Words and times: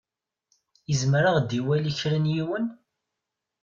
Izmer 0.91 1.23
ad 1.25 1.33
ɣ-d-iwali 1.35 1.91
kra 1.99 2.17
n 2.23 2.31
yiwen. 2.33 2.65